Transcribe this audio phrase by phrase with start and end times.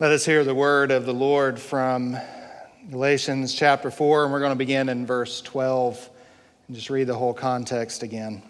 [0.00, 2.16] Let us hear the word of the Lord from
[2.90, 6.08] Galatians chapter 4, and we're going to begin in verse 12
[6.66, 8.40] and just read the whole context again.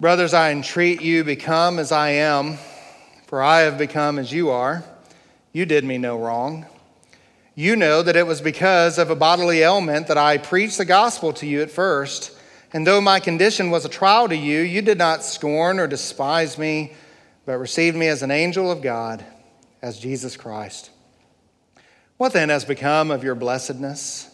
[0.00, 2.58] Brothers, I entreat you, become as I am,
[3.28, 4.82] for I have become as you are.
[5.52, 6.66] You did me no wrong.
[7.54, 11.32] You know that it was because of a bodily ailment that I preached the gospel
[11.34, 12.36] to you at first.
[12.72, 16.58] And though my condition was a trial to you, you did not scorn or despise
[16.58, 16.94] me
[17.50, 19.24] but received me as an angel of God,
[19.82, 20.90] as Jesus Christ.
[22.16, 24.30] What then has become of your blessedness?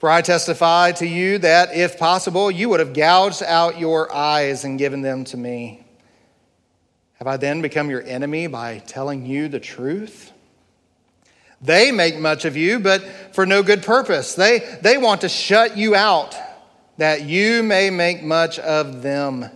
[0.00, 4.64] For I testify to you that, if possible, you would have gouged out your eyes
[4.64, 5.86] and given them to me.
[7.18, 10.32] Have I then become your enemy by telling you the truth?
[11.60, 13.00] They make much of you, but
[13.32, 14.34] for no good purpose.
[14.34, 16.34] They, they want to shut you out,
[16.96, 19.48] that you may make much of them.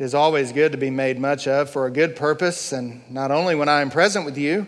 [0.00, 3.30] It is always good to be made much of for a good purpose, and not
[3.30, 4.66] only when I am present with you,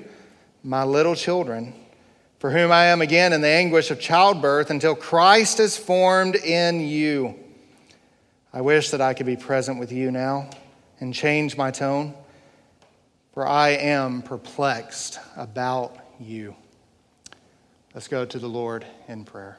[0.63, 1.73] my little children,
[2.39, 6.81] for whom I am again in the anguish of childbirth until Christ is formed in
[6.81, 7.35] you.
[8.53, 10.51] I wish that I could be present with you now
[11.01, 12.13] and change my tone,
[13.33, 16.55] for I am perplexed about you.
[17.95, 19.57] Let's go to the Lord in prayer.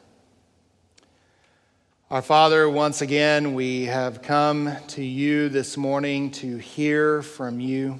[2.14, 8.00] Our Father, once again, we have come to you this morning to hear from you,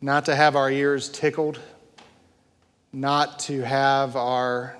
[0.00, 1.58] not to have our ears tickled,
[2.92, 4.76] not to have our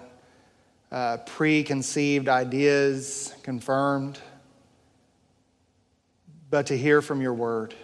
[0.92, 4.20] uh, preconceived ideas confirmed,
[6.48, 7.75] but to hear from your word,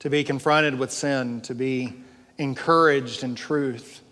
[0.00, 1.94] to be confronted with sin, to be
[2.36, 4.02] encouraged in truth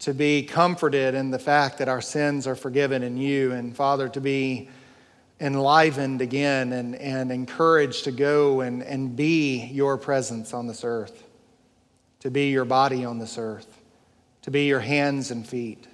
[0.00, 4.08] to be comforted in the fact that our sins are forgiven in you, and Father,
[4.10, 4.68] to be
[5.40, 11.24] enlivened again and, and encouraged to go and, and be your presence on this earth,
[12.20, 13.82] to be your body on this earth,
[14.42, 15.86] to be your hands and feet.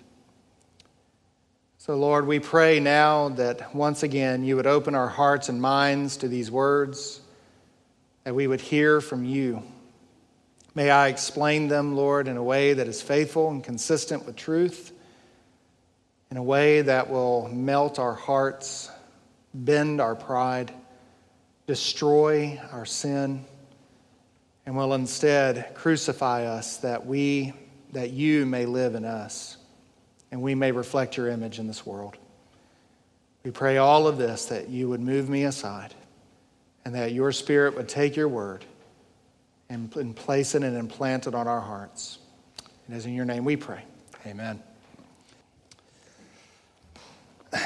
[1.78, 6.16] So, Lord, we pray now that once again you would open our hearts and minds
[6.18, 7.20] to these words,
[8.22, 9.64] that we would hear from you.
[10.74, 14.92] May I explain them, Lord, in a way that is faithful and consistent with truth,
[16.30, 18.90] in a way that will melt our hearts,
[19.52, 20.72] bend our pride,
[21.66, 23.44] destroy our sin,
[24.64, 27.52] and will instead crucify us that we
[27.92, 29.58] that you may live in us
[30.30, 32.16] and we may reflect your image in this world.
[33.44, 35.94] We pray all of this that you would move me aside
[36.86, 38.64] and that your spirit would take your word
[39.72, 42.18] and, and place it and implant it on our hearts.
[42.90, 43.82] It is in your name we pray.
[44.26, 44.62] Amen.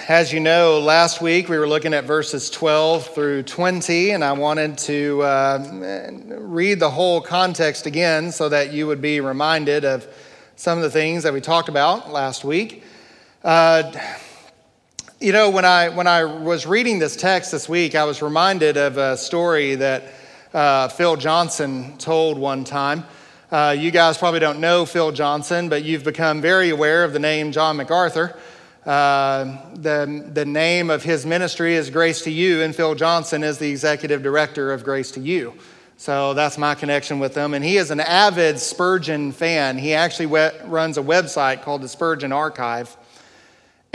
[0.08, 4.32] As you know, last week we were looking at verses 12 through 20, and I
[4.32, 10.06] wanted to uh, read the whole context again so that you would be reminded of
[10.54, 12.84] some of the things that we talked about last week.
[13.42, 13.92] Uh,
[15.20, 18.76] you know, when I, when I was reading this text this week, I was reminded
[18.76, 20.12] of a story that
[20.54, 23.04] uh, Phil Johnson told one time.
[23.50, 27.18] Uh, you guys probably don't know Phil Johnson, but you've become very aware of the
[27.18, 28.36] name John MacArthur.
[28.84, 33.58] Uh, the, the name of his ministry is Grace to You, and Phil Johnson is
[33.58, 35.54] the executive director of Grace to You.
[35.96, 37.54] So that's my connection with him.
[37.54, 39.78] And he is an avid Spurgeon fan.
[39.78, 42.96] He actually we- runs a website called the Spurgeon Archive.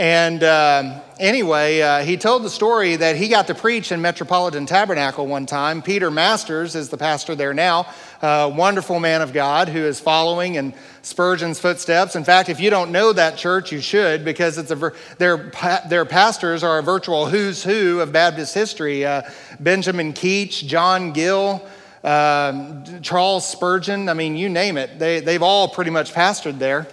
[0.02, 4.66] And um, anyway, uh, he told the story that he got to preach in Metropolitan
[4.66, 5.80] Tabernacle one time.
[5.80, 7.86] Peter Masters is the pastor there now,
[8.20, 12.16] a wonderful man of God who is following in Spurgeon's footsteps.
[12.16, 15.52] In fact, if you don't know that church, you should because it's a, their,
[15.88, 19.06] their pastors are a virtual who's who of Baptist history.
[19.06, 19.22] Uh,
[19.60, 21.64] Benjamin Keach, John Gill,
[22.02, 24.98] uh, Charles Spurgeon, I mean, you name it.
[24.98, 26.88] They, they've all pretty much pastored there.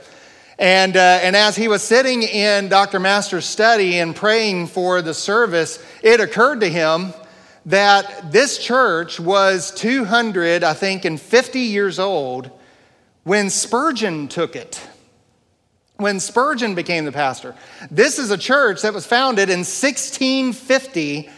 [0.59, 2.99] And, uh, and as he was sitting in Dr.
[2.99, 7.13] Master's study and praying for the service, it occurred to him
[7.67, 12.51] that this church was 200, I think, and 50 years old
[13.23, 14.85] when Spurgeon took it.
[15.95, 17.55] When Spurgeon became the pastor.
[17.89, 21.29] This is a church that was founded in 1650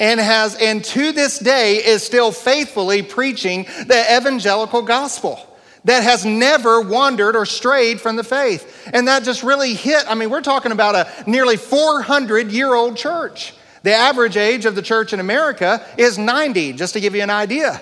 [0.00, 5.51] and has, and to this day, is still faithfully preaching the evangelical gospel
[5.84, 8.90] that has never wandered or strayed from the faith.
[8.92, 10.04] And that just really hit.
[10.08, 13.54] I mean, we're talking about a nearly 400 year old church.
[13.82, 17.30] The average age of the church in America is 90, just to give you an
[17.30, 17.80] idea.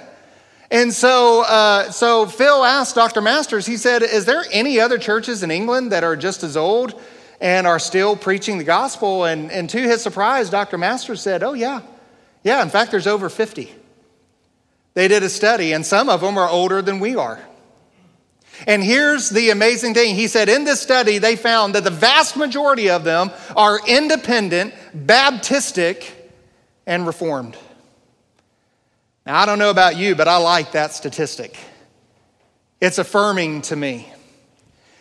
[0.70, 3.20] And so, uh, so Phil asked Dr.
[3.20, 6.98] Masters, he said, Is there any other churches in England that are just as old
[7.40, 9.24] and are still preaching the gospel?
[9.24, 10.78] And, and to his surprise, Dr.
[10.78, 11.82] Masters said, Oh, yeah.
[12.44, 13.74] Yeah, in fact, there's over 50.
[14.94, 17.40] They did a study, and some of them are older than we are.
[18.66, 20.14] And here's the amazing thing.
[20.14, 24.74] He said in this study, they found that the vast majority of them are independent,
[24.94, 26.10] Baptistic,
[26.86, 27.56] and Reformed.
[29.26, 31.56] Now, I don't know about you, but I like that statistic.
[32.80, 34.10] It's affirming to me.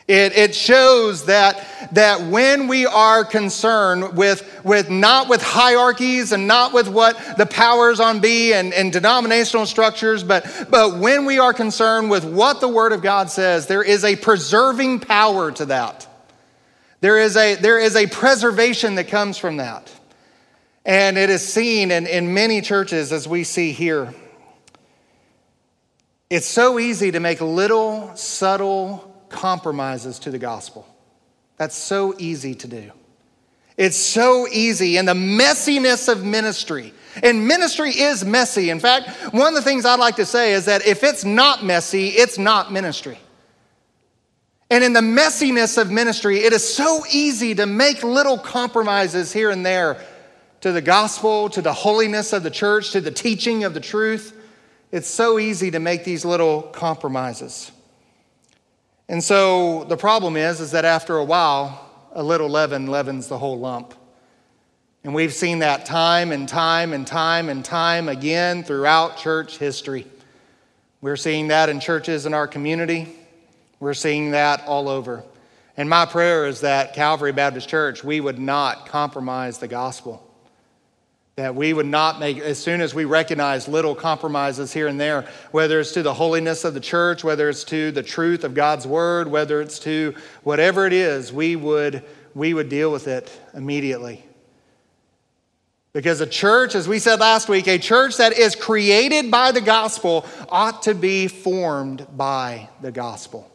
[0.10, 6.48] It, it shows that, that when we are concerned with, with not with hierarchies and
[6.48, 11.38] not with what the powers on be and, and denominational structures, but, but when we
[11.38, 15.66] are concerned with what the Word of God says, there is a preserving power to
[15.68, 16.08] that.
[17.02, 19.94] There is a, there is a preservation that comes from that.
[20.86, 24.12] And it is seen in, in many churches as we see here.
[26.32, 30.88] It's so easy to make little, subtle compromises to the gospel.
[31.58, 32.92] That's so easy to do.
[33.78, 34.98] It's so easy.
[34.98, 36.94] in the messiness of ministry,
[37.24, 38.70] and ministry is messy.
[38.70, 41.64] In fact, one of the things I'd like to say is that if it's not
[41.64, 43.18] messy, it's not ministry.
[44.70, 49.50] And in the messiness of ministry, it is so easy to make little compromises here
[49.50, 49.98] and there
[50.62, 54.36] to the gospel, to the holiness of the church, to the teaching of the truth.
[54.92, 57.72] It's so easy to make these little compromises.
[59.10, 63.40] And so the problem is, is that after a while, a little leaven leavens the
[63.40, 63.96] whole lump.
[65.04, 70.06] And we've seen that time and time and time and time again throughout church history.
[71.02, 73.16] We're seeing that in churches in our community.
[73.80, 75.24] We're seeing that all over.
[75.76, 80.29] And my prayer is that Calvary Baptist Church, we would not compromise the gospel.
[81.40, 85.26] That we would not make, as soon as we recognize little compromises here and there,
[85.52, 88.86] whether it's to the holiness of the church, whether it's to the truth of God's
[88.86, 92.04] word, whether it's to whatever it is, we would,
[92.36, 94.22] we would deal with it immediately.
[95.94, 99.62] Because a church, as we said last week, a church that is created by the
[99.62, 103.49] gospel ought to be formed by the gospel.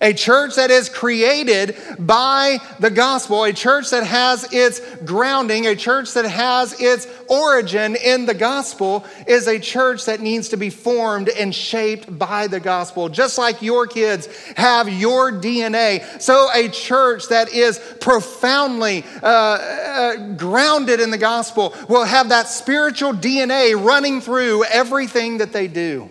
[0.00, 5.76] A church that is created by the gospel, a church that has its grounding, a
[5.76, 10.68] church that has its origin in the gospel, is a church that needs to be
[10.68, 13.08] formed and shaped by the gospel.
[13.08, 14.26] Just like your kids
[14.56, 21.72] have your DNA, so a church that is profoundly uh, uh, grounded in the gospel
[21.88, 26.10] will have that spiritual DNA running through everything that they do.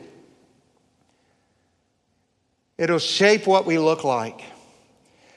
[2.78, 4.42] It'll shape what we look like.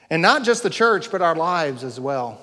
[0.09, 2.41] And not just the church, but our lives as well.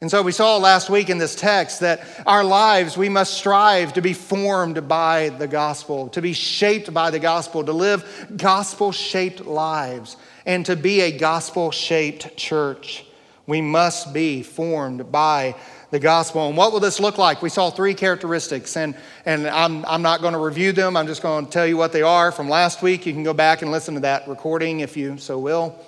[0.00, 3.94] And so we saw last week in this text that our lives, we must strive
[3.94, 8.92] to be formed by the gospel, to be shaped by the gospel, to live gospel
[8.92, 13.04] shaped lives, and to be a gospel shaped church.
[13.48, 15.56] We must be formed by
[15.90, 16.48] the gospel.
[16.48, 17.40] And what will this look like?
[17.40, 18.94] We saw three characteristics, and,
[19.24, 20.96] and I'm, I'm not going to review them.
[20.96, 23.06] I'm just going to tell you what they are from last week.
[23.06, 25.78] You can go back and listen to that recording if you so will.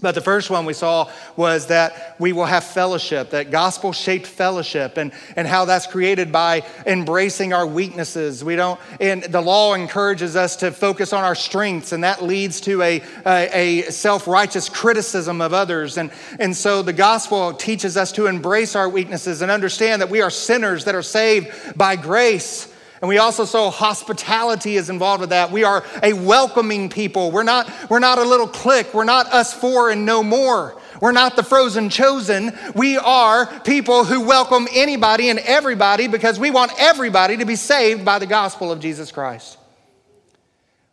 [0.00, 4.26] But the first one we saw was that we will have fellowship, that gospel shaped
[4.26, 8.44] fellowship, and, and how that's created by embracing our weaknesses.
[8.44, 12.60] We don't, and the law encourages us to focus on our strengths, and that leads
[12.62, 15.98] to a, a, a self righteous criticism of others.
[15.98, 20.22] And, and so the gospel teaches us to embrace our weaknesses and understand that we
[20.22, 22.72] are sinners that are saved by grace.
[23.00, 25.52] And we also saw hospitality is involved with that.
[25.52, 27.30] We are a welcoming people.
[27.30, 28.92] We're not, we're not a little clique.
[28.92, 30.76] We're not us four and no more.
[31.00, 32.58] We're not the frozen chosen.
[32.74, 38.04] We are people who welcome anybody and everybody because we want everybody to be saved
[38.04, 39.58] by the gospel of Jesus Christ.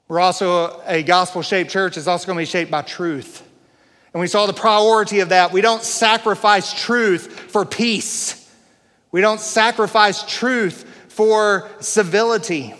[0.08, 3.41] We're also a gospel shaped church, is also going to be shaped by truth.
[4.13, 5.51] And we saw the priority of that.
[5.51, 8.41] We don't sacrifice truth for peace.
[9.12, 12.74] We don't sacrifice truth for civility.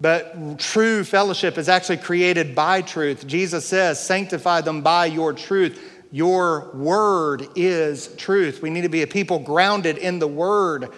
[0.00, 3.26] But true fellowship is actually created by truth.
[3.26, 5.80] Jesus says, Sanctify them by your truth.
[6.12, 8.62] Your word is truth.
[8.62, 10.90] We need to be a people grounded in the word.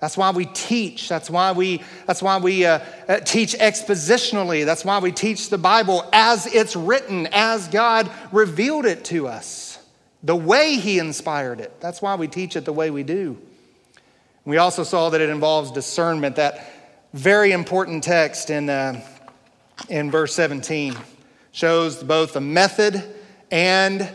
[0.00, 1.06] That's why we teach.
[1.06, 4.64] That's why we, that's why we uh, uh, teach expositionally.
[4.64, 9.78] That's why we teach the Bible as it's written, as God revealed it to us,
[10.22, 11.78] the way He inspired it.
[11.80, 13.36] That's why we teach it the way we do.
[14.44, 16.72] We also saw that it involves discernment, that
[17.12, 19.00] very important text in, uh,
[19.88, 20.96] in verse 17
[21.52, 23.02] shows both the method
[23.50, 24.08] and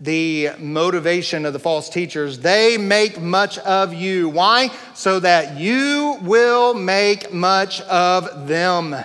[0.00, 2.38] the motivation of the false teachers.
[2.38, 4.28] They make much of you.
[4.28, 4.70] Why?
[4.94, 8.96] So that you will make much of them.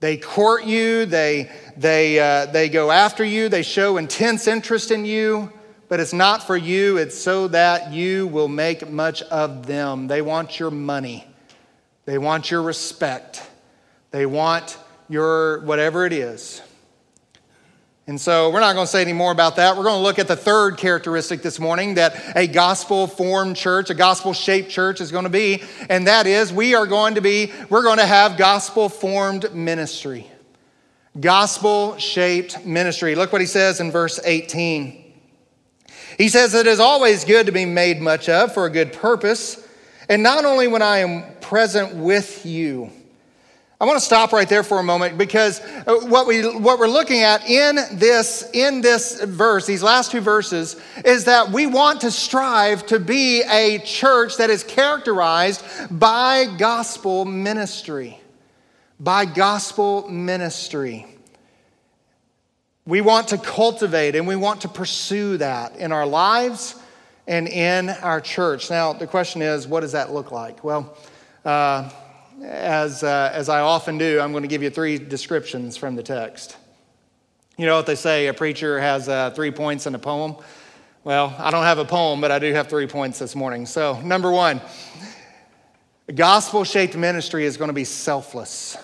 [0.00, 5.04] They court you, they, they, uh, they go after you, they show intense interest in
[5.04, 5.52] you
[5.88, 10.06] but it's not for you, it's so that you will make much of them.
[10.06, 11.26] They want your money.
[12.04, 13.42] They want your respect.
[14.10, 16.62] They want your whatever it is.
[18.06, 19.78] And so we're not going to say any more about that.
[19.78, 23.88] We're going to look at the third characteristic this morning that a gospel formed church,
[23.88, 27.22] a gospel shaped church is going to be, and that is we are going to
[27.22, 30.30] be, we're going to have gospel formed ministry.
[31.18, 33.14] Gospel shaped ministry.
[33.14, 35.03] Look what he says in verse 18.
[36.18, 39.66] He says, It is always good to be made much of for a good purpose,
[40.08, 42.90] and not only when I am present with you
[43.80, 46.86] I want to stop right there for a moment because uh, what, we, what we're
[46.86, 52.00] looking at in this, in this verse, these last two verses, is that we want
[52.02, 58.18] to strive to be a church that is characterized by gospel ministry.
[59.00, 61.13] By gospel ministry.
[62.86, 66.76] We want to cultivate and we want to pursue that in our lives
[67.26, 68.68] and in our church.
[68.68, 70.62] Now, the question is, what does that look like?
[70.62, 70.94] Well,
[71.46, 71.88] uh,
[72.42, 76.02] as, uh, as I often do, I'm going to give you three descriptions from the
[76.02, 76.58] text.
[77.56, 80.36] You know what they say, a preacher has uh, three points in a poem?
[81.04, 83.64] Well, I don't have a poem, but I do have three points this morning.
[83.64, 84.60] So, number one,
[86.14, 88.76] gospel shaped ministry is going to be selfless.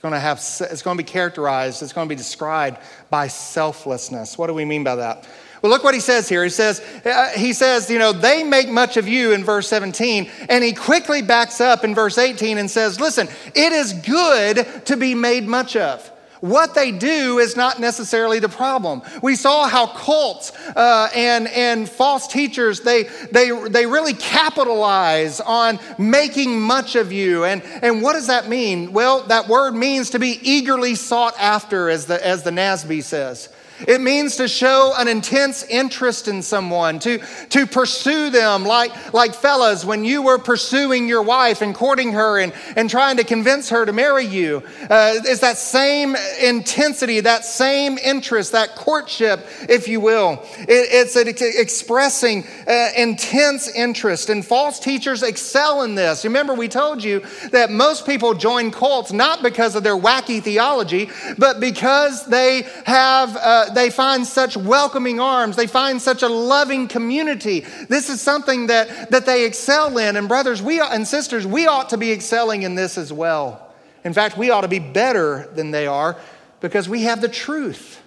[0.00, 2.78] It's going to have it's going to be characterized, it's going to be described
[3.10, 4.38] by selflessness.
[4.38, 5.28] What do we mean by that?
[5.60, 6.42] Well, look what he says here.
[6.42, 10.30] He says, uh, he says, you know, they make much of you in verse 17,
[10.48, 14.96] and he quickly backs up in verse 18 and says, listen, it is good to
[14.96, 16.09] be made much of.
[16.40, 19.02] What they do is not necessarily the problem.
[19.22, 25.78] We saw how cults uh, and, and false teachers, they, they, they really capitalize on
[25.98, 27.44] making much of you.
[27.44, 28.92] And, and what does that mean?
[28.92, 33.50] Well, that word means to be eagerly sought after, as the, as the NASB says.
[33.86, 37.18] It means to show an intense interest in someone, to,
[37.50, 42.38] to pursue them like, like fellas when you were pursuing your wife and courting her
[42.38, 44.62] and, and trying to convince her to marry you.
[44.82, 50.44] Uh, it's that same intensity, that same interest, that courtship, if you will.
[50.58, 56.24] It, it's expressing uh, intense interest, and false teachers excel in this.
[56.24, 61.10] Remember, we told you that most people join cults not because of their wacky theology,
[61.38, 63.36] but because they have.
[63.36, 65.56] Uh, they find such welcoming arms.
[65.56, 67.60] They find such a loving community.
[67.88, 70.16] This is something that, that they excel in.
[70.16, 73.74] And, brothers we, and sisters, we ought to be excelling in this as well.
[74.04, 76.16] In fact, we ought to be better than they are
[76.60, 78.00] because we have the truth.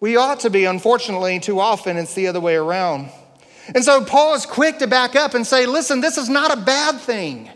[0.00, 3.10] We ought to be, unfortunately, too often it's the other way around.
[3.74, 6.60] And so Paul is quick to back up and say, listen, this is not a
[6.60, 7.50] bad thing.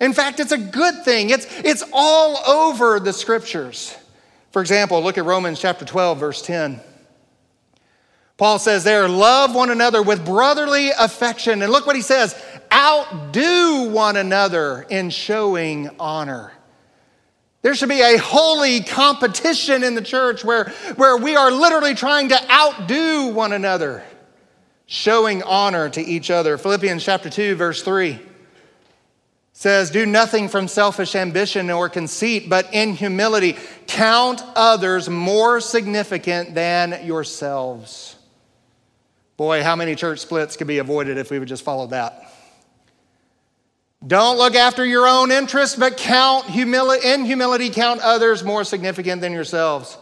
[0.00, 1.30] In fact, it's a good thing.
[1.30, 3.96] It's, it's all over the scriptures.
[4.52, 6.78] For example, look at Romans chapter 12, verse 10.
[8.36, 11.62] Paul says there, love one another with brotherly affection.
[11.62, 12.40] And look what he says
[12.72, 16.52] outdo one another in showing honor.
[17.62, 22.28] There should be a holy competition in the church where, where we are literally trying
[22.30, 24.02] to outdo one another,
[24.86, 26.58] showing honor to each other.
[26.58, 28.20] Philippians chapter 2, verse 3
[29.62, 36.52] says, Do nothing from selfish ambition or conceit, but in humility count others more significant
[36.52, 38.16] than yourselves.
[39.36, 42.28] Boy, how many church splits could be avoided if we would just follow that?
[44.04, 49.20] Don't look after your own interests, but count humility, in humility count others more significant
[49.20, 49.96] than yourselves.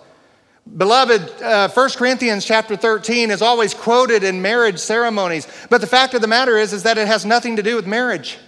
[0.74, 6.14] Beloved, uh, 1 Corinthians chapter 13 is always quoted in marriage ceremonies, but the fact
[6.14, 8.38] of the matter is, is that it has nothing to do with marriage.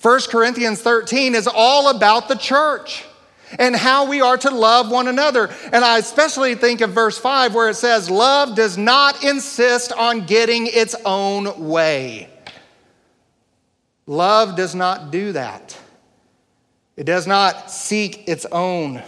[0.00, 3.04] 1 Corinthians 13 is all about the church
[3.58, 5.50] and how we are to love one another.
[5.72, 10.26] And I especially think of verse 5 where it says, Love does not insist on
[10.26, 12.28] getting its own way.
[14.06, 15.76] Love does not do that,
[16.96, 19.02] it does not seek its own.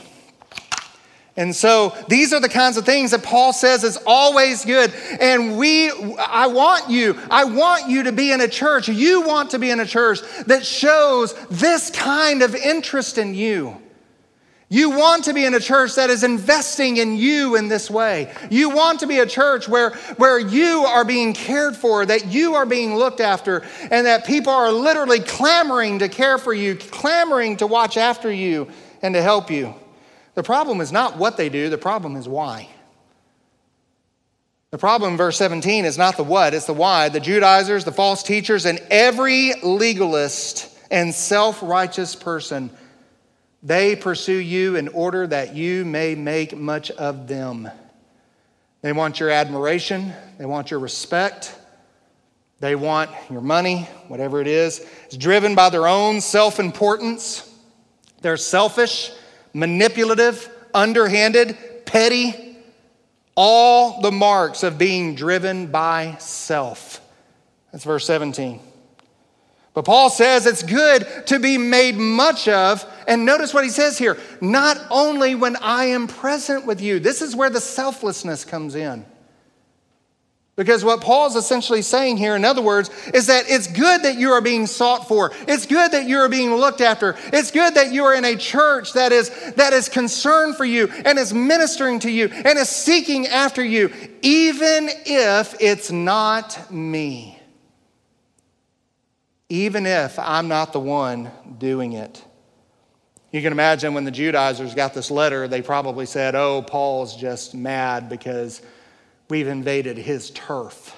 [1.37, 4.93] And so these are the kinds of things that Paul says is always good.
[5.21, 9.51] And we, I want you, I want you to be in a church, you want
[9.53, 13.81] to be in a church that shows this kind of interest in you.
[14.73, 18.33] You want to be in a church that is investing in you in this way.
[18.51, 22.55] You want to be a church where, where you are being cared for, that you
[22.55, 27.57] are being looked after, and that people are literally clamoring to care for you, clamoring
[27.57, 28.69] to watch after you
[29.03, 29.75] and to help you.
[30.35, 32.69] The problem is not what they do, the problem is why.
[34.71, 37.09] The problem verse 17 is not the what, it's the why.
[37.09, 42.71] The Judaizers, the false teachers, and every legalist and self righteous person,
[43.63, 47.69] they pursue you in order that you may make much of them.
[48.83, 51.55] They want your admiration, they want your respect,
[52.61, 54.87] They want your money, whatever it is.
[55.07, 57.47] It's driven by their own self importance.
[58.21, 59.11] They're selfish,
[59.53, 62.57] manipulative, underhanded, petty.
[63.37, 67.01] All the marks of being driven by self.
[67.73, 68.61] That's verse 17.
[69.73, 72.85] But Paul says it's good to be made much of.
[73.07, 76.99] And notice what he says here not only when I am present with you.
[76.99, 79.05] This is where the selflessness comes in.
[80.61, 84.33] Because what Paul's essentially saying here, in other words, is that it's good that you
[84.33, 85.33] are being sought for.
[85.49, 87.17] It's good that you are being looked after.
[87.33, 90.89] It's good that you are in a church that is, that is concerned for you
[91.07, 93.91] and is ministering to you and is seeking after you,
[94.21, 97.41] even if it's not me.
[99.49, 102.23] Even if I'm not the one doing it.
[103.33, 107.55] You can imagine when the Judaizers got this letter, they probably said, Oh, Paul's just
[107.55, 108.61] mad because
[109.31, 110.97] we've invaded his turf.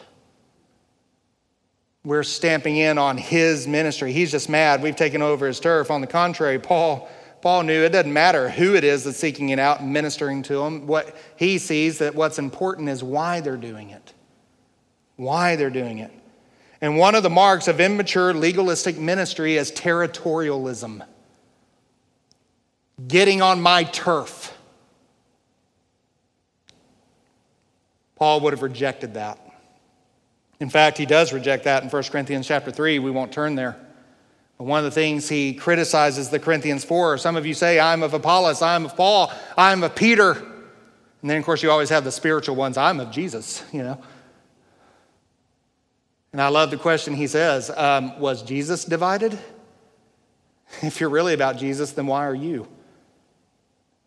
[2.04, 4.12] We're stamping in on his ministry.
[4.12, 4.82] He's just mad.
[4.82, 5.90] We've taken over his turf.
[5.90, 7.08] On the contrary, Paul,
[7.40, 10.62] Paul knew it doesn't matter who it is that's seeking it out and ministering to
[10.62, 10.88] him.
[10.88, 14.12] What he sees that what's important is why they're doing it.
[15.14, 16.10] Why they're doing it.
[16.80, 21.06] And one of the marks of immature legalistic ministry is territorialism.
[23.06, 24.41] Getting on my turf.
[28.22, 29.36] Paul would have rejected that.
[30.60, 33.00] In fact, he does reject that in 1 Corinthians chapter 3.
[33.00, 33.76] We won't turn there.
[34.58, 38.04] But one of the things he criticizes the Corinthians for, some of you say, I'm
[38.04, 40.34] of Apollos, I'm of Paul, I'm of Peter.
[40.34, 44.00] And then, of course, you always have the spiritual ones, I'm of Jesus, you know.
[46.30, 49.36] And I love the question he says um, Was Jesus divided?
[50.80, 52.68] If you're really about Jesus, then why are you?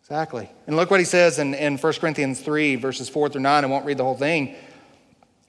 [0.06, 0.48] Exactly.
[0.68, 3.64] And look what he says in, in 1 Corinthians 3, verses 4 through 9.
[3.64, 4.54] I won't read the whole thing.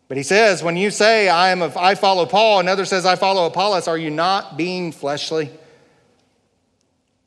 [0.08, 3.18] But he says, when you say, I, am of, I follow Paul, another says, I
[3.18, 5.52] follow Apollos, are you not being fleshly?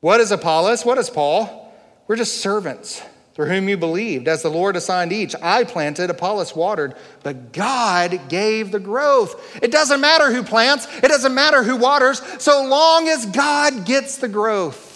[0.01, 0.83] What is Apollos?
[0.83, 1.73] What is Paul?
[2.05, 3.01] We're just servants
[3.33, 5.33] through whom you believed, as the Lord assigned each.
[5.41, 9.57] I planted, Apollos watered, but God gave the growth.
[9.63, 14.17] It doesn't matter who plants, it doesn't matter who waters, so long as God gets
[14.17, 14.90] the growth.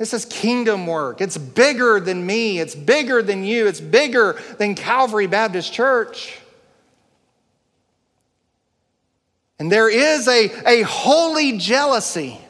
[0.00, 1.20] This is kingdom work.
[1.20, 6.38] It's bigger than me, it's bigger than you, it's bigger than Calvary Baptist Church.
[9.58, 12.40] And there is a, a holy jealousy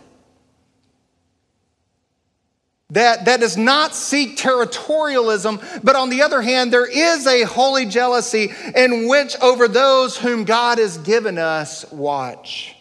[2.90, 7.84] that, that does not seek territorialism, but on the other hand, there is a holy
[7.84, 12.76] jealousy in which over those whom God has given us watch.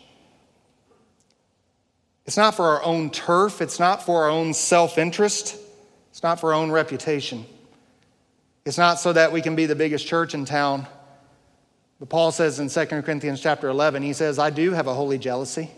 [2.29, 5.57] It's not for our own turf, it's not for our own self interest,
[6.11, 7.43] it's not for our own reputation.
[8.65, 10.85] It's not so that we can be the biggest church in town.
[11.99, 15.17] But Paul says in 2 Corinthians chapter 11, he says, I do have a holy
[15.17, 15.71] jealousy.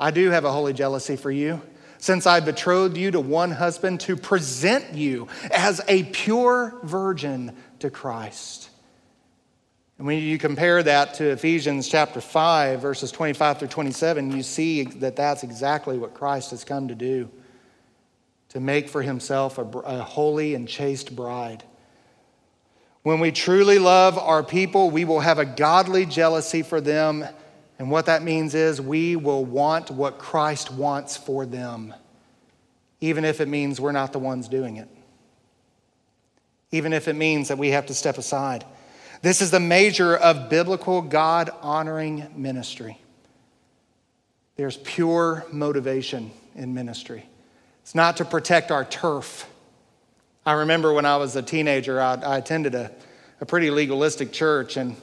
[0.00, 1.60] I do have a holy jealousy for you,
[1.98, 7.90] since I betrothed you to one husband to present you as a pure virgin to
[7.90, 8.65] Christ.
[9.98, 14.82] And when you compare that to Ephesians chapter 5, verses 25 through 27, you see
[14.82, 17.30] that that's exactly what Christ has come to do
[18.50, 21.64] to make for himself a, a holy and chaste bride.
[23.02, 27.24] When we truly love our people, we will have a godly jealousy for them.
[27.78, 31.94] And what that means is we will want what Christ wants for them,
[33.00, 34.88] even if it means we're not the ones doing it,
[36.70, 38.64] even if it means that we have to step aside.
[39.22, 43.00] This is the major of biblical God honoring ministry.
[44.56, 47.26] There's pure motivation in ministry.
[47.82, 49.48] It's not to protect our turf.
[50.44, 52.90] I remember when I was a teenager, I, I attended a,
[53.40, 54.96] a, pretty legalistic church, and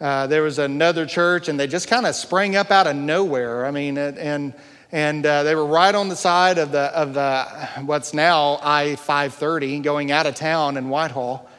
[0.00, 3.66] uh, there was another church, and they just kind of sprang up out of nowhere.
[3.66, 4.54] I mean, and
[4.92, 7.44] and uh, they were right on the side of the of the
[7.84, 11.49] what's now I 530 going out of town in Whitehall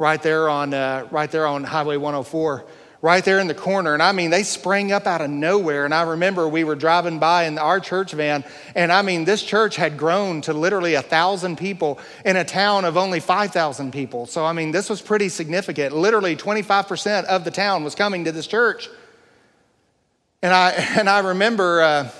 [0.00, 2.64] right there on, uh, right there on Highway 104,
[3.02, 3.92] right there in the corner.
[3.92, 5.84] And I mean, they sprang up out of nowhere.
[5.84, 8.42] And I remember we were driving by in our church van,
[8.74, 12.86] and I mean, this church had grown to literally a thousand people in a town
[12.86, 14.24] of only 5,000 people.
[14.24, 15.94] So, I mean, this was pretty significant.
[15.94, 18.88] Literally, 25% of the town was coming to this church.
[20.40, 22.10] And I, and I remember, uh,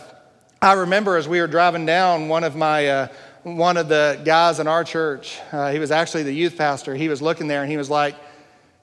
[0.61, 3.09] I remember as we were driving down, one of my, uh,
[3.43, 7.09] one of the guys in our church, uh, he was actually the youth pastor, he
[7.09, 8.15] was looking there and he was like,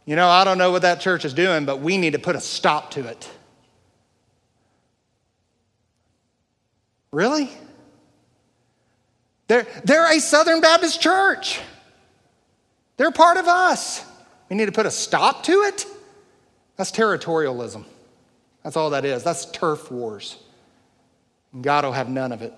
[0.05, 2.35] You know, I don't know what that church is doing, but we need to put
[2.35, 3.29] a stop to it.
[7.11, 7.49] Really?
[9.47, 11.59] They're, they're a Southern Baptist church.
[12.97, 14.03] They're part of us.
[14.49, 15.85] We need to put a stop to it?
[16.75, 17.85] That's territorialism.
[18.63, 19.23] That's all that is.
[19.23, 20.37] That's turf wars.
[21.53, 22.53] And God will have none of it.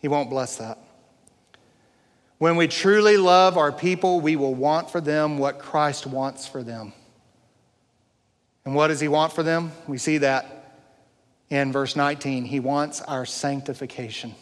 [0.00, 0.78] He won't bless that.
[2.44, 6.62] When we truly love our people, we will want for them what Christ wants for
[6.62, 6.92] them.
[8.66, 9.72] And what does He want for them?
[9.86, 10.82] We see that
[11.48, 12.44] in verse 19.
[12.44, 14.34] He wants our sanctification.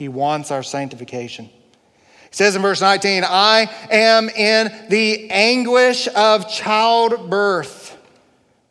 [0.00, 1.44] He wants our sanctification.
[1.44, 7.96] He says in verse 19, I am in the anguish of childbirth.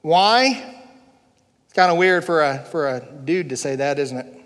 [0.01, 0.75] Why?
[1.63, 4.36] It's kind of weird for a, for a dude to say that, isn't it?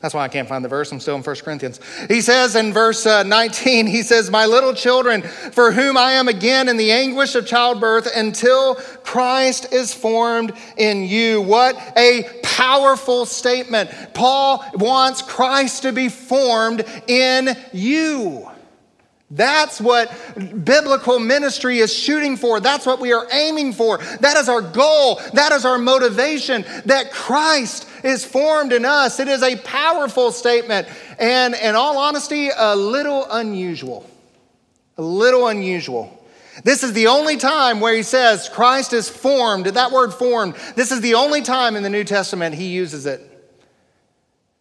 [0.00, 0.90] That's why I can't find the verse.
[0.92, 1.78] I'm still in 1 Corinthians.
[2.08, 6.26] He says in verse uh, 19, he says, My little children, for whom I am
[6.26, 11.42] again in the anguish of childbirth until Christ is formed in you.
[11.42, 13.90] What a powerful statement.
[14.14, 18.50] Paul wants Christ to be formed in you.
[19.30, 20.10] That's what
[20.64, 22.58] biblical ministry is shooting for.
[22.58, 23.98] That's what we are aiming for.
[23.98, 25.20] That is our goal.
[25.34, 29.20] That is our motivation that Christ is formed in us.
[29.20, 34.08] It is a powerful statement and, in all honesty, a little unusual.
[34.98, 36.16] A little unusual.
[36.64, 39.66] This is the only time where he says Christ is formed.
[39.66, 43.20] That word formed, this is the only time in the New Testament he uses it.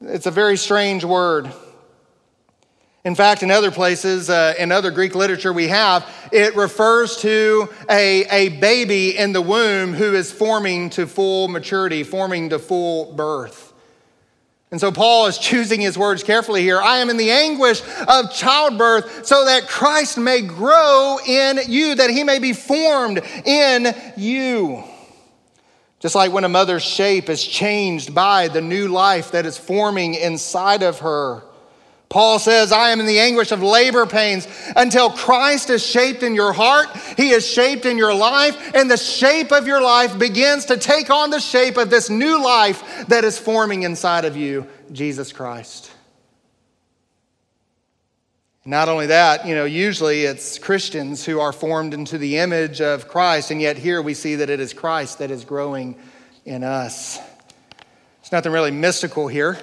[0.02, 1.52] It's a very strange word.
[3.06, 7.70] In fact, in other places, uh, in other Greek literature we have, it refers to
[7.90, 13.14] a, a baby in the womb who is forming to full maturity, forming to full
[13.14, 13.70] birth.
[14.72, 16.80] And so Paul is choosing his words carefully here.
[16.80, 22.12] I am in the anguish of childbirth so that Christ may grow in you, that
[22.12, 24.84] he may be formed in you.
[26.00, 30.14] Just like when a mother's shape is changed by the new life that is forming
[30.14, 31.44] inside of her.
[32.10, 36.34] Paul says, I am in the anguish of labor pains until Christ is shaped in
[36.34, 36.88] your heart.
[37.18, 41.12] He is shaped in your life, and the shape of your life begins to take
[41.12, 45.92] on the shape of this new life that is forming inside of you, Jesus Christ.
[48.66, 53.08] Not only that, you know, usually it's Christians who are formed into the image of
[53.08, 55.96] Christ, and yet here we see that it is Christ that is growing
[56.44, 57.18] in us.
[57.18, 59.60] There's nothing really mystical here.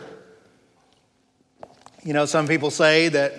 [2.06, 3.32] You know, some people say that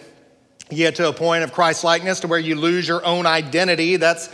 [0.70, 3.96] you get to a point of Christ likeness to where you lose your own identity.
[3.96, 4.28] That's,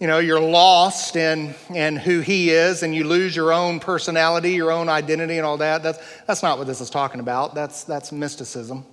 [0.00, 4.54] you know, you're lost in, in who He is and you lose your own personality,
[4.54, 5.84] your own identity, and all that.
[5.84, 7.54] That's, that's not what this is talking about.
[7.54, 8.84] That's, that's mysticism.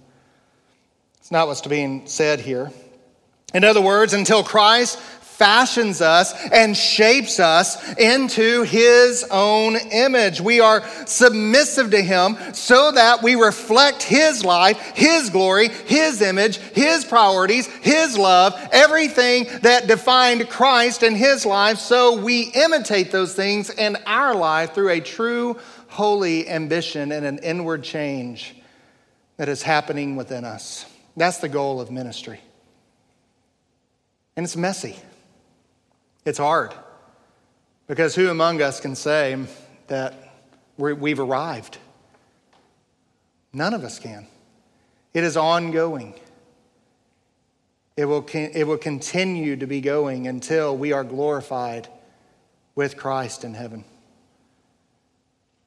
[1.18, 2.72] It's not what's being said here.
[3.56, 5.00] In other words, until Christ
[5.38, 10.40] fashions us and shapes us into his own image.
[10.40, 16.58] We are submissive to him so that we reflect his life, his glory, his image,
[16.58, 21.80] his priorities, his love, everything that defined Christ in his life.
[21.80, 27.40] So we imitate those things in our life through a true holy ambition and an
[27.40, 28.56] inward change
[29.38, 30.86] that is happening within us.
[31.18, 32.40] That's the goal of ministry.
[34.38, 34.98] And it's messy.
[36.26, 36.74] It's hard
[37.88, 39.38] because who among us can say
[39.88, 40.34] that
[40.78, 41.78] we've arrived?
[43.54, 44.28] None of us can.
[45.14, 46.16] It is ongoing.
[47.96, 51.88] It will, it will continue to be going until we are glorified
[52.74, 53.86] with Christ in heaven.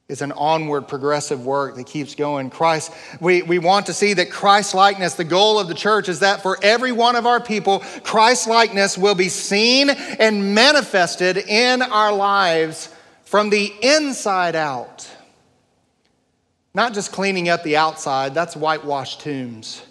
[0.09, 2.49] It's an onward progressive work that keeps going.
[2.49, 2.91] Christ,
[3.21, 6.41] we, we want to see that Christ likeness, the goal of the church is that
[6.41, 12.11] for every one of our people, Christ likeness will be seen and manifested in our
[12.11, 12.91] lives
[13.23, 15.07] from the inside out.
[16.73, 19.83] Not just cleaning up the outside, that's whitewashed tombs.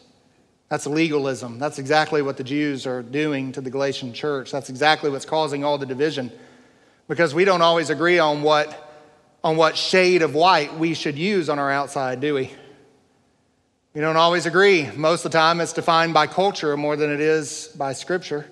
[0.69, 1.61] That's legalism.
[1.61, 4.51] That's exactly what the Jews are doing to the Galatian church.
[4.51, 6.33] That's exactly what's causing all the division.
[7.07, 8.88] Because we don't always agree on what
[9.49, 12.53] on what shade of white we should use on our outside, do we?
[13.95, 14.91] We don't always agree.
[14.95, 18.47] Most of the time, it's defined by culture more than it is by Scripture.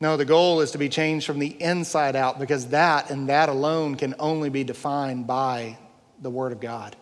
[0.00, 3.48] No, the goal is to be changed from the inside out because that and that
[3.48, 5.78] alone can only be defined by
[6.20, 6.96] the Word of God.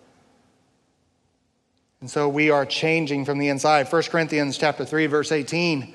[2.03, 3.91] And so we are changing from the inside.
[3.91, 5.95] 1 Corinthians chapter 3 verse 18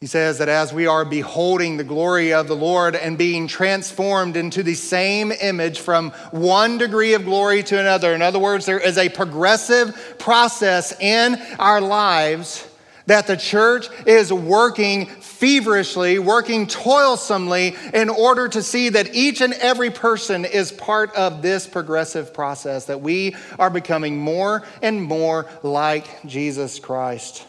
[0.00, 4.34] he says that as we are beholding the glory of the Lord and being transformed
[4.34, 8.80] into the same image from one degree of glory to another, in other words, there
[8.80, 12.66] is a progressive process in our lives
[13.04, 19.52] that the church is working feverishly, working toilsomely in order to see that each and
[19.52, 25.46] every person is part of this progressive process, that we are becoming more and more
[25.62, 27.44] like Jesus Christ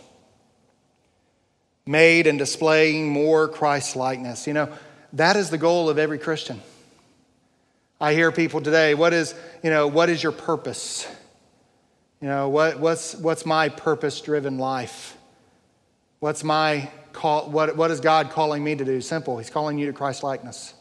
[1.86, 4.48] made and displaying more Christ likeness.
[4.48, 4.74] You know,
[5.14, 6.62] that is the goal of every Christian.
[8.00, 11.08] I hear people today, what is, you know, what is your purpose?
[12.20, 15.18] You know, what, what's, what's my purpose driven life?
[16.20, 19.02] What's my call, what, what is God calling me to do?
[19.02, 19.38] Simple.
[19.38, 20.74] He's calling you to Christ likeness.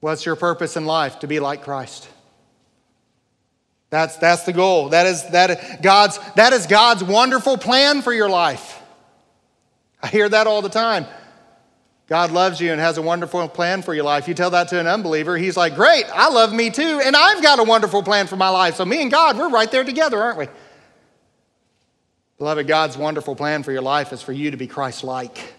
[0.00, 1.20] What's your purpose in life?
[1.20, 2.08] To be like Christ.
[3.90, 4.90] That's, that's the goal.
[4.90, 8.77] That is, that, God's, that is God's wonderful plan for your life.
[10.02, 11.06] I hear that all the time.
[12.08, 14.28] God loves you and has a wonderful plan for your life.
[14.28, 17.42] You tell that to an unbeliever, he's like, Great, I love me too, and I've
[17.42, 18.76] got a wonderful plan for my life.
[18.76, 20.48] So, me and God, we're right there together, aren't we?
[22.38, 25.54] Beloved, God's wonderful plan for your life is for you to be Christ like,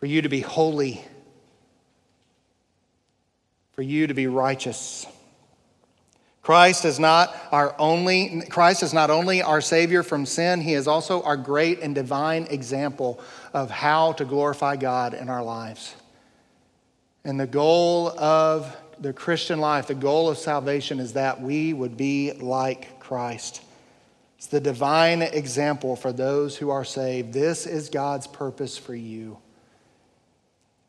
[0.00, 1.04] for you to be holy,
[3.72, 5.06] for you to be righteous.
[6.48, 10.88] Christ is not our only Christ is not only our savior from sin, he is
[10.88, 13.20] also our great and divine example
[13.52, 15.94] of how to glorify God in our lives.
[17.22, 21.98] And the goal of the Christian life, the goal of salvation is that we would
[21.98, 23.60] be like Christ.
[24.38, 27.34] It's the divine example for those who are saved.
[27.34, 29.36] This is God's purpose for you.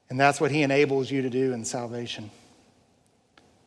[0.09, 2.31] And that's what he enables you to do in salvation.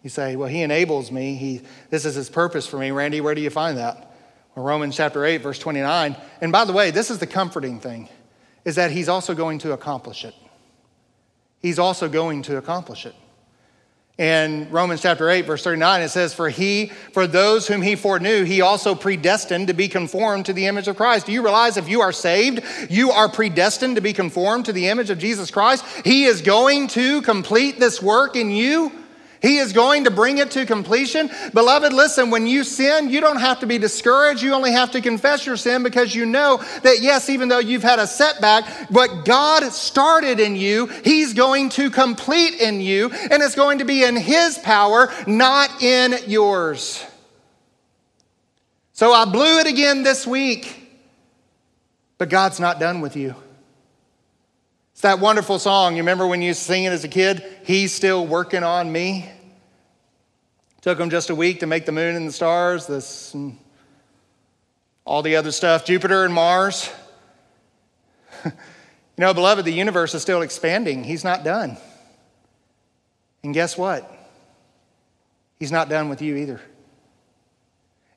[0.03, 1.35] You say, well, he enables me.
[1.37, 1.61] He,
[1.91, 2.91] this is his purpose for me.
[2.91, 4.13] Randy, where do you find that?
[4.55, 6.17] Well, Romans chapter 8, verse 29.
[6.41, 8.09] And by the way, this is the comforting thing,
[8.65, 10.35] is that he's also going to accomplish it.
[11.61, 13.15] He's also going to accomplish it.
[14.19, 18.45] In Romans chapter 8, verse 39, it says, For he, for those whom he foreknew,
[18.45, 21.27] he also predestined to be conformed to the image of Christ.
[21.27, 24.89] Do you realize if you are saved, you are predestined to be conformed to the
[24.89, 25.85] image of Jesus Christ?
[26.05, 28.93] He is going to complete this work in you.
[29.43, 31.29] He is going to bring it to completion.
[31.53, 34.41] Beloved, listen, when you sin, you don't have to be discouraged.
[34.41, 37.83] You only have to confess your sin because you know that, yes, even though you've
[37.83, 43.43] had a setback, what God started in you, He's going to complete in you, and
[43.43, 47.05] it's going to be in His power, not in yours.
[48.93, 50.89] So I blew it again this week,
[52.17, 53.35] but God's not done with you.
[55.03, 55.97] That wonderful song.
[55.97, 57.45] You remember when you sing it as a kid?
[57.65, 59.29] He's still working on me.
[60.81, 63.59] Took him just a week to make the moon and the stars, this and
[65.05, 66.89] all the other stuff, Jupiter and Mars.
[68.45, 68.53] you
[69.19, 71.03] know, beloved, the universe is still expanding.
[71.03, 71.77] He's not done.
[73.43, 74.09] And guess what?
[75.59, 76.61] He's not done with you either.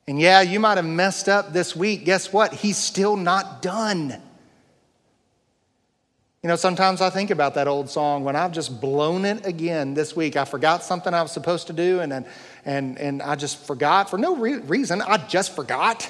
[0.06, 2.04] And yeah, you might have messed up this week.
[2.04, 2.54] Guess what?
[2.54, 4.22] He's still not done.
[6.46, 9.94] You know, sometimes I think about that old song when I've just blown it again
[9.94, 10.36] this week.
[10.36, 12.24] I forgot something I was supposed to do, and, then
[12.64, 15.02] and, and I just forgot for no re- reason.
[15.02, 16.08] I just forgot.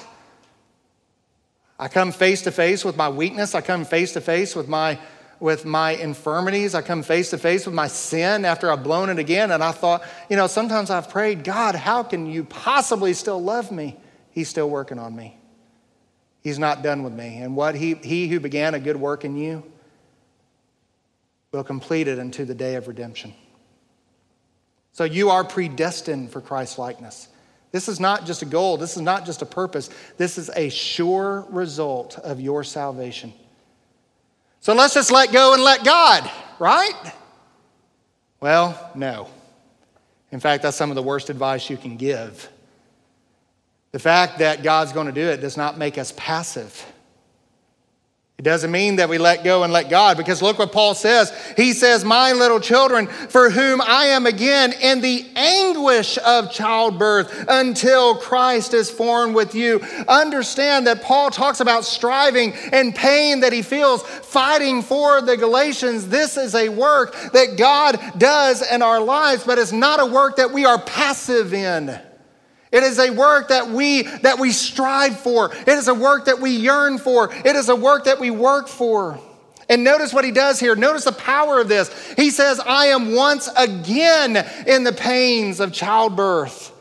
[1.79, 3.55] I come face to face with my weakness.
[3.55, 4.99] I come face to face with my,
[5.39, 6.75] with my infirmities.
[6.75, 9.49] I come face to face with my sin after I've blown it again.
[9.49, 13.71] And I thought, you know, sometimes I've prayed, God, how can you possibly still love
[13.71, 13.97] me?
[14.29, 15.35] He's still working on me.
[16.43, 17.37] He's not done with me.
[17.37, 19.63] And what he, he who began a good work in you,
[21.51, 23.33] will complete it unto the day of redemption.
[24.91, 27.27] So you are predestined for Christ likeness.
[27.71, 30.69] This is not just a goal, this is not just a purpose, this is a
[30.69, 33.33] sure result of your salvation.
[34.61, 36.29] So let's just let go and let God,
[36.59, 37.13] right?
[38.39, 39.29] Well, no.
[40.31, 42.49] In fact, that's some of the worst advice you can give.
[43.91, 46.85] The fact that God's going to do it does not make us passive.
[48.37, 51.33] It doesn't mean that we let go and let God, because look what Paul says.
[51.57, 57.45] He says, My little children, for whom I am again in the anguish of childbirth
[57.47, 59.79] until Christ is formed with you.
[60.07, 66.07] Understand that Paul talks about striving and pain that he feels fighting for the Galatians.
[66.07, 70.35] This is a work that God does in our lives, but it's not a work
[70.35, 71.99] that we are passive in.
[72.71, 75.53] It is a work that we that we strive for.
[75.53, 77.33] It is a work that we yearn for.
[77.33, 79.19] It is a work that we work for.
[79.69, 80.75] And notice what he does here.
[80.75, 82.13] Notice the power of this.
[82.13, 86.73] He says, I am once again in the pains of childbirth.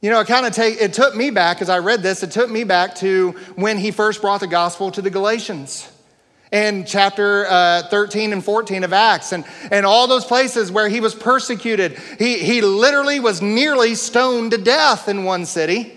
[0.00, 2.30] You know, it kind of take it took me back as I read this, it
[2.30, 5.90] took me back to when he first brought the gospel to the Galatians
[6.52, 11.00] in chapter uh, 13 and 14 of Acts, and, and all those places where he
[11.00, 11.96] was persecuted.
[12.18, 15.92] He, he literally was nearly stoned to death in one city.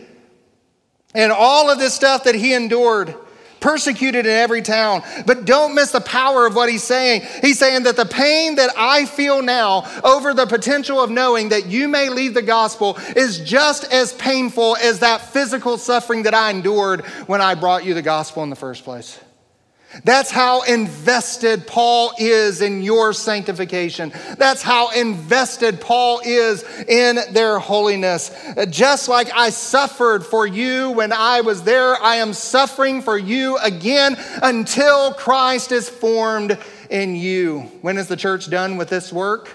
[1.16, 3.16] And all of this stuff that he endured,
[3.60, 5.04] persecuted in every town.
[5.26, 7.22] But don't miss the power of what he's saying.
[7.42, 11.68] He's saying that the pain that I feel now over the potential of knowing that
[11.68, 16.50] you may leave the gospel is just as painful as that physical suffering that I
[16.50, 19.20] endured when I brought you the gospel in the first place.
[20.04, 24.12] That's how invested Paul is in your sanctification.
[24.38, 28.32] That's how invested Paul is in their holiness.
[28.70, 33.58] Just like I suffered for you when I was there, I am suffering for you
[33.58, 36.58] again until Christ is formed
[36.90, 37.62] in you.
[37.82, 39.50] When is the church done with this work?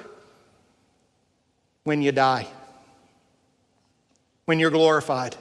[1.84, 2.46] When you die,
[4.44, 5.36] when you're glorified,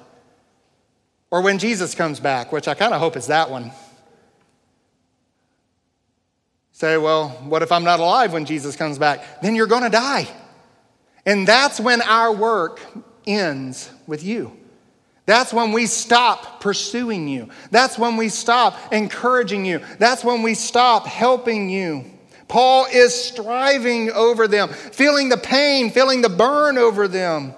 [1.29, 3.71] or when Jesus comes back, which I kind of hope is that one.
[6.77, 9.41] Say, well, what if I'm not alive when Jesus comes back?
[9.41, 10.27] Then you're going to die.
[11.25, 12.79] And that's when our work
[13.25, 14.55] ends with you.
[15.25, 17.49] That's when we stop pursuing you.
[17.71, 19.79] That's when we stop encouraging you.
[19.97, 22.05] That's when we stop helping you.
[22.47, 27.55] Paul is striving over them, feeling the pain, feeling the burn over them.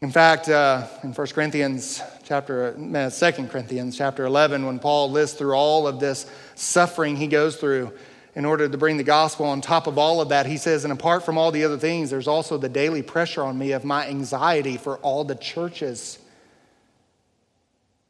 [0.00, 5.36] In fact, uh, in 1 Corinthians chapter, 2 uh, Corinthians chapter 11, when Paul lists
[5.36, 7.92] through all of this suffering he goes through
[8.34, 10.92] in order to bring the gospel on top of all of that, he says, and
[10.92, 14.06] apart from all the other things, there's also the daily pressure on me of my
[14.06, 16.18] anxiety for all the churches.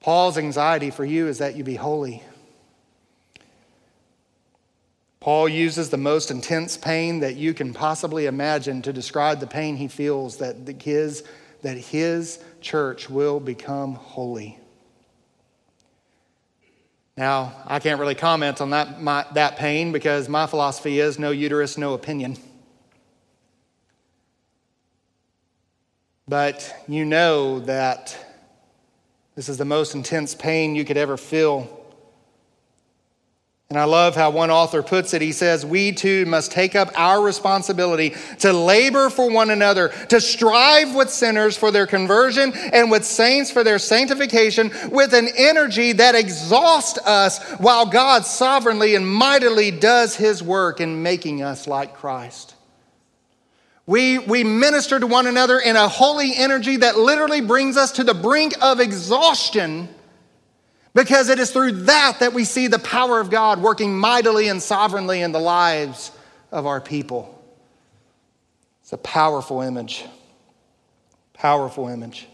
[0.01, 2.23] Paul's anxiety for you is that you be holy.
[5.21, 9.77] Paul uses the most intense pain that you can possibly imagine to describe the pain
[9.77, 11.25] he feels that his
[11.63, 14.59] that his church will become holy.
[17.19, 21.33] Now, I can't really comment on that, my, that pain because my philosophy is no
[21.33, 22.37] uterus, no opinion.
[26.29, 28.17] But you know that
[29.35, 31.78] this is the most intense pain you could ever feel
[33.71, 35.21] and I love how one author puts it.
[35.21, 40.23] He says, We too must take up our responsibility to labor for one another, to
[40.23, 45.93] strive with sinners for their conversion and with saints for their sanctification with an energy
[45.93, 51.93] that exhausts us while God sovereignly and mightily does his work in making us like
[51.93, 52.55] Christ.
[53.85, 58.05] We, we minister to one another in a holy energy that literally brings us to
[58.05, 59.91] the brink of exhaustion
[60.95, 64.63] because it is through that that we see the power of God working mightily and
[64.63, 66.11] sovereignly in the lives
[66.51, 67.35] of our people.
[68.83, 70.05] It's a powerful image.
[71.35, 72.27] Powerful image.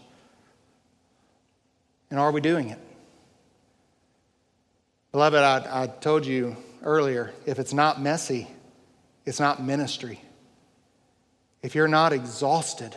[2.09, 2.79] And are we doing it?
[5.11, 8.47] Beloved, I, I told you earlier if it's not messy,
[9.25, 10.21] it's not ministry.
[11.61, 12.95] If you're not exhausted,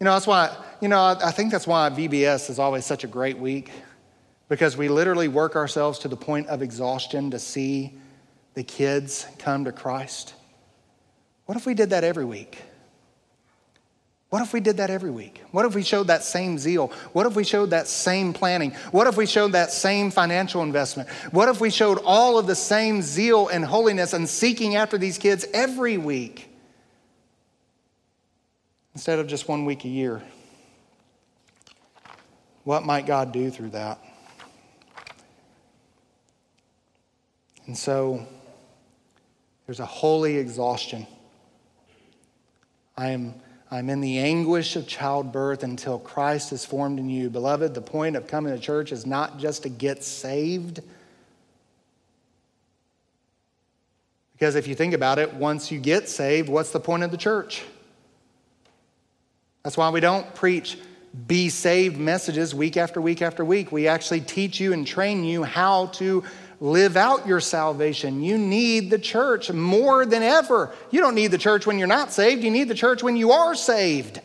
[0.00, 3.08] you know, that's why, you know, I think that's why VBS is always such a
[3.08, 3.70] great week
[4.48, 7.94] because we literally work ourselves to the point of exhaustion to see
[8.54, 10.34] the kids come to Christ.
[11.46, 12.58] What if we did that every week?
[14.30, 15.42] What if we did that every week?
[15.52, 16.88] What if we showed that same zeal?
[17.12, 18.72] What if we showed that same planning?
[18.90, 21.08] What if we showed that same financial investment?
[21.30, 25.16] What if we showed all of the same zeal and holiness and seeking after these
[25.16, 26.47] kids every week?
[28.98, 30.20] Instead of just one week a year.
[32.64, 34.00] What might God do through that?
[37.66, 38.26] And so
[39.66, 41.06] there's a holy exhaustion.
[42.96, 43.34] I am
[43.70, 47.30] I'm in the anguish of childbirth until Christ is formed in you.
[47.30, 50.80] Beloved, the point of coming to church is not just to get saved.
[54.32, 57.16] Because if you think about it, once you get saved, what's the point of the
[57.16, 57.62] church?
[59.68, 60.78] That's why we don't preach
[61.26, 63.70] be saved messages week after week after week.
[63.70, 66.24] We actually teach you and train you how to
[66.58, 68.22] live out your salvation.
[68.22, 70.74] You need the church more than ever.
[70.90, 73.32] You don't need the church when you're not saved, you need the church when you
[73.32, 74.22] are saved.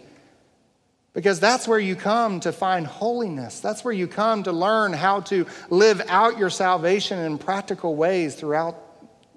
[1.12, 3.60] Because that's where you come to find holiness.
[3.60, 8.36] That's where you come to learn how to live out your salvation in practical ways
[8.36, 8.78] throughout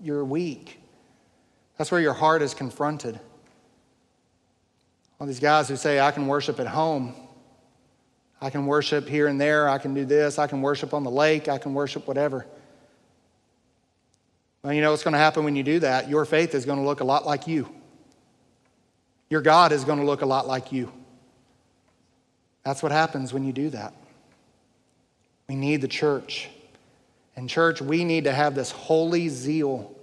[0.00, 0.80] your week.
[1.78, 3.18] That's where your heart is confronted.
[5.18, 7.14] All these guys who say, I can worship at home.
[8.40, 9.68] I can worship here and there.
[9.68, 10.38] I can do this.
[10.38, 11.48] I can worship on the lake.
[11.48, 12.46] I can worship whatever.
[14.62, 16.08] Well, you know what's going to happen when you do that?
[16.10, 17.68] Your faith is going to look a lot like you.
[19.30, 20.92] Your God is going to look a lot like you.
[22.64, 23.94] That's what happens when you do that.
[25.48, 26.48] We need the church.
[27.36, 29.94] And, church, we need to have this holy zeal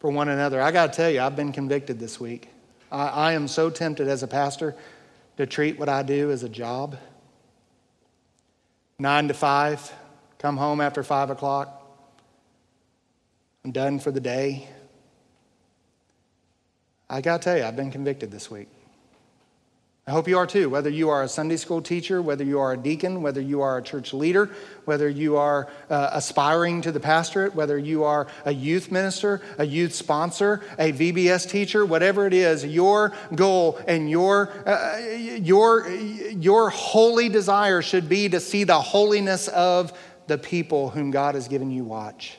[0.00, 0.60] for one another.
[0.60, 2.50] I got to tell you, I've been convicted this week.
[2.90, 4.74] I, I am so tempted as a pastor
[5.36, 6.96] to treat what I do as a job.
[8.98, 9.92] Nine to five,
[10.38, 11.74] come home after five o'clock.
[13.64, 14.68] I'm done for the day.
[17.10, 18.68] I got to tell you, I've been convicted this week.
[20.08, 22.72] I hope you are too, whether you are a Sunday school teacher, whether you are
[22.72, 24.48] a deacon, whether you are a church leader,
[24.86, 29.66] whether you are uh, aspiring to the pastorate, whether you are a youth minister, a
[29.66, 36.70] youth sponsor, a VBS teacher, whatever it is, your goal and your, uh, your, your
[36.70, 39.92] holy desire should be to see the holiness of
[40.26, 42.38] the people whom God has given you watch.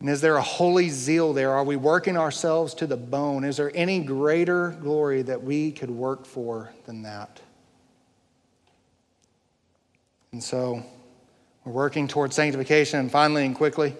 [0.00, 1.52] And is there a holy zeal there?
[1.52, 3.44] Are we working ourselves to the bone?
[3.44, 7.40] Is there any greater glory that we could work for than that?
[10.32, 10.84] And so
[11.64, 13.96] we're working towards sanctification, and finally and quickly,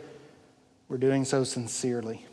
[0.89, 2.27] we're doing so sincerely.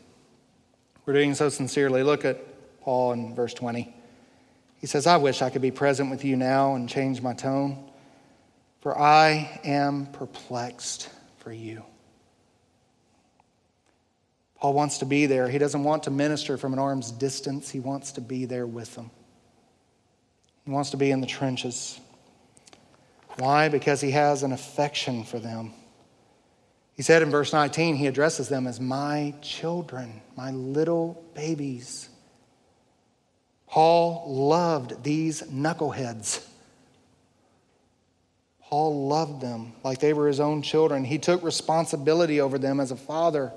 [1.06, 2.02] We're doing so sincerely.
[2.02, 2.38] Look at
[2.82, 3.94] Paul in verse 20.
[4.78, 7.90] He says, I wish I could be present with you now and change my tone,
[8.82, 11.08] for I am perplexed
[11.38, 11.82] for you.
[14.64, 15.46] Paul wants to be there.
[15.46, 18.94] He doesn't want to minister from an arm's distance, he wants to be there with
[18.94, 19.10] them.
[20.64, 22.00] He wants to be in the trenches.
[23.36, 23.68] Why?
[23.68, 25.74] Because he has an affection for them.
[26.94, 32.08] He said in verse 19, he addresses them as my children, my little babies.
[33.66, 36.42] Paul loved these knuckleheads.
[38.62, 41.04] Paul loved them like they were his own children.
[41.04, 43.52] He took responsibility over them as a father.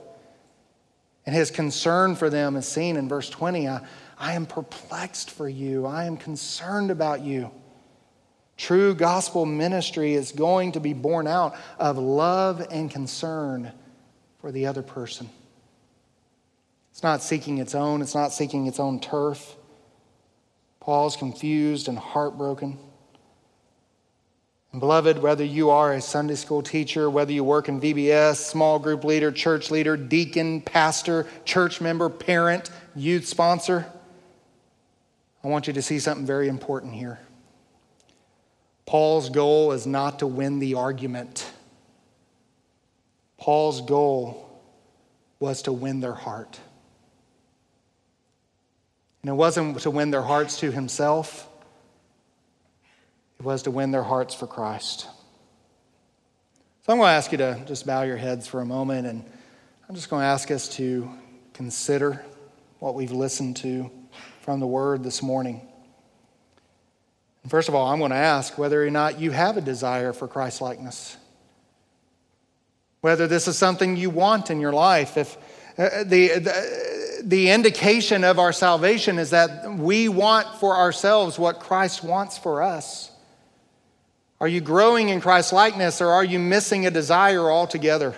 [1.27, 3.67] And his concern for them is seen in verse 20.
[3.67, 3.81] I,
[4.17, 7.51] I am perplexed for you, I am concerned about you.
[8.55, 13.71] True gospel ministry is going to be born out of love and concern
[14.39, 15.29] for the other person.
[16.91, 19.57] It's not seeking its own, it's not seeking its own turf.
[20.79, 22.79] Paul's confused and heartbroken.
[24.71, 28.79] And beloved, whether you are a Sunday school teacher, whether you work in VBS, small
[28.79, 33.85] group leader, church leader, deacon, pastor, church member, parent, youth sponsor,
[35.43, 37.19] I want you to see something very important here.
[38.85, 41.49] Paul's goal is not to win the argument.
[43.37, 44.61] Paul's goal
[45.39, 46.59] was to win their heart.
[49.21, 51.49] And it wasn't to win their hearts to himself,
[53.39, 55.07] it was to win their hearts for Christ.
[56.85, 59.23] So I'm going to ask you to just bow your heads for a moment, and
[59.87, 61.09] I'm just going to ask us to
[61.53, 62.23] consider
[62.79, 63.91] what we've listened to
[64.41, 65.61] from the Word this morning.
[67.47, 70.27] First of all, I'm going to ask whether or not you have a desire for
[70.27, 71.15] Christ likeness.
[72.99, 75.15] Whether this is something you want in your life.
[75.15, 75.37] If
[75.77, 81.59] uh, the, the, the indication of our salvation is that we want for ourselves what
[81.59, 83.11] Christ wants for us.
[84.39, 88.15] Are you growing in Christ's likeness or are you missing a desire altogether?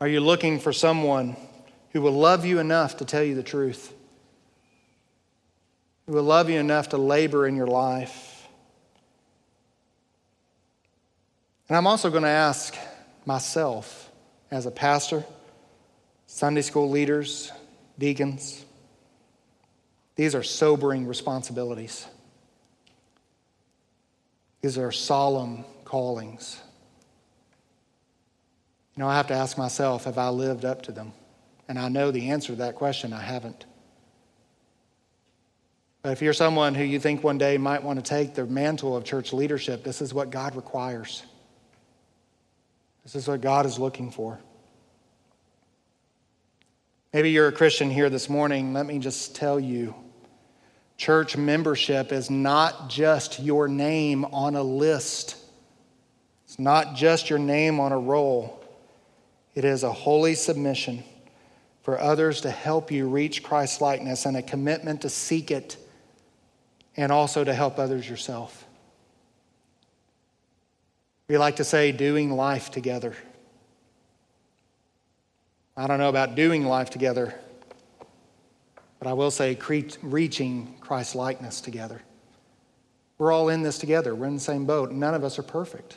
[0.00, 1.36] Are you looking for someone
[1.92, 3.92] who will love you enough to tell you the truth?
[6.06, 8.46] Who will love you enough to labor in your life?
[11.68, 12.76] And I'm also going to ask
[13.24, 14.10] myself
[14.50, 15.24] as a pastor,
[16.26, 17.52] Sunday school leaders,
[17.98, 18.64] deacons,
[20.16, 22.06] these are sobering responsibilities.
[24.62, 26.60] These are solemn callings.
[28.96, 31.12] You know, I have to ask myself, have I lived up to them?
[31.68, 33.64] And I know the answer to that question, I haven't.
[36.02, 38.96] But if you're someone who you think one day might want to take the mantle
[38.96, 41.22] of church leadership, this is what God requires.
[43.04, 44.38] This is what God is looking for.
[47.12, 48.72] Maybe you're a Christian here this morning.
[48.72, 49.94] Let me just tell you
[51.00, 55.34] Church membership is not just your name on a list,
[56.44, 58.62] it's not just your name on a roll.
[59.54, 61.02] It is a holy submission
[61.80, 65.78] for others to help you reach Christ likeness and a commitment to seek it
[66.98, 68.66] and also to help others yourself.
[71.28, 73.16] We like to say doing life together.
[75.78, 77.34] I don't know about doing life together.
[79.00, 79.58] But I will say,
[80.02, 82.02] reaching Christ likeness together.
[83.18, 84.14] We're all in this together.
[84.14, 84.92] We're in the same boat.
[84.92, 85.96] None of us are perfect.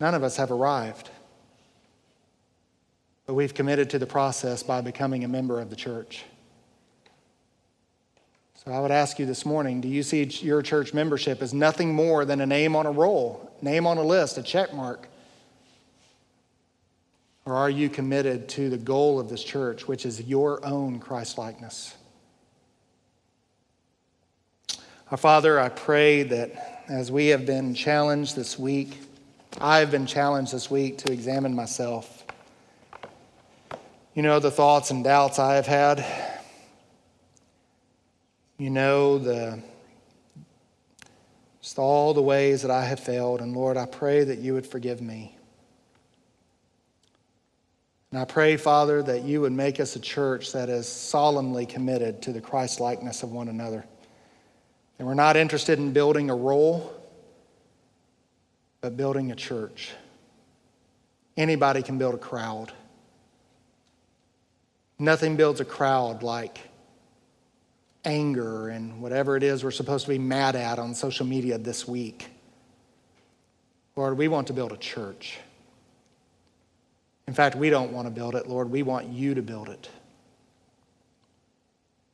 [0.00, 1.10] None of us have arrived.
[3.26, 6.24] But we've committed to the process by becoming a member of the church.
[8.64, 11.94] So I would ask you this morning do you see your church membership as nothing
[11.94, 15.08] more than a name on a roll, name on a list, a check mark?
[17.44, 21.38] Or are you committed to the goal of this church, which is your own Christ
[21.38, 21.94] likeness?
[25.10, 28.98] Our Father, I pray that as we have been challenged this week,
[29.60, 32.24] I have been challenged this week to examine myself.
[34.14, 36.04] You know the thoughts and doubts I have had.
[38.58, 39.62] You know the
[41.60, 44.66] just all the ways that I have failed, and Lord, I pray that you would
[44.66, 45.36] forgive me.
[48.12, 52.20] And I pray, Father, that you would make us a church that is solemnly committed
[52.22, 53.86] to the Christ likeness of one another.
[54.98, 56.92] And we're not interested in building a roll,
[58.82, 59.92] but building a church.
[61.38, 62.70] Anybody can build a crowd.
[64.98, 66.60] Nothing builds a crowd like
[68.04, 71.88] anger and whatever it is we're supposed to be mad at on social media this
[71.88, 72.28] week.
[73.96, 75.38] Lord, we want to build a church.
[77.26, 78.70] In fact, we don't want to build it, Lord.
[78.70, 79.88] We want you to build it.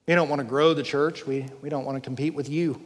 [0.06, 1.26] We don't want to grow the church.
[1.26, 2.80] We, we don't want to compete with you.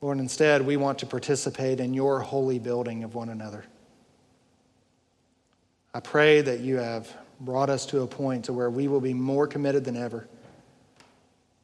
[0.00, 3.64] Lord, instead, we want to participate in your holy building of one another.
[5.94, 9.14] I pray that you have brought us to a point to where we will be
[9.14, 10.26] more committed than ever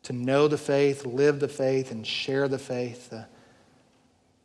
[0.04, 3.26] to know the faith, live the faith, and share the faith, the,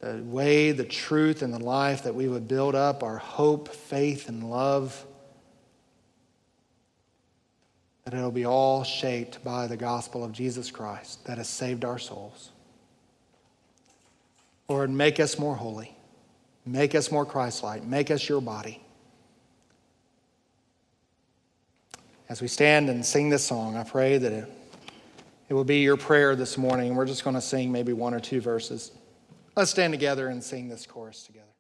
[0.04, 4.28] the way, the truth, and the life that we would build up our hope, faith,
[4.28, 5.06] and love.
[8.04, 11.98] That it'll be all shaped by the gospel of Jesus Christ that has saved our
[11.98, 12.50] souls.
[14.68, 15.96] Lord, make us more holy.
[16.66, 17.86] Make us more Christ like.
[17.86, 18.82] Make us your body.
[22.28, 24.52] As we stand and sing this song, I pray that it,
[25.48, 26.96] it will be your prayer this morning.
[26.96, 28.92] We're just going to sing maybe one or two verses.
[29.56, 31.53] Let's stand together and sing this chorus together.